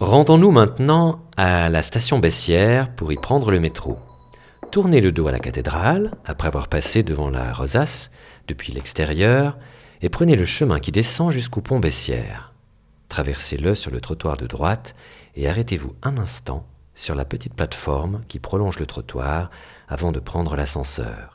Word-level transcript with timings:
Rendons-nous 0.00 0.52
maintenant 0.52 1.24
à 1.36 1.68
la 1.68 1.82
station 1.82 2.20
Bessières 2.20 2.94
pour 2.94 3.10
y 3.10 3.16
prendre 3.16 3.50
le 3.50 3.58
métro. 3.58 3.98
Tournez 4.70 5.00
le 5.00 5.10
dos 5.10 5.26
à 5.26 5.32
la 5.32 5.40
cathédrale, 5.40 6.12
après 6.24 6.46
avoir 6.46 6.68
passé 6.68 7.02
devant 7.02 7.30
la 7.30 7.52
rosace 7.52 8.12
depuis 8.46 8.72
l'extérieur, 8.72 9.58
et 10.00 10.08
prenez 10.08 10.36
le 10.36 10.44
chemin 10.44 10.78
qui 10.78 10.92
descend 10.92 11.32
jusqu'au 11.32 11.62
pont 11.62 11.80
Bessières. 11.80 12.52
Traversez-le 13.08 13.74
sur 13.74 13.90
le 13.90 14.00
trottoir 14.00 14.36
de 14.36 14.46
droite 14.46 14.94
et 15.34 15.48
arrêtez-vous 15.48 15.96
un 16.04 16.16
instant 16.18 16.64
sur 16.94 17.16
la 17.16 17.24
petite 17.24 17.54
plateforme 17.54 18.22
qui 18.28 18.38
prolonge 18.38 18.78
le 18.78 18.86
trottoir 18.86 19.50
avant 19.88 20.12
de 20.12 20.20
prendre 20.20 20.54
l'ascenseur. 20.54 21.34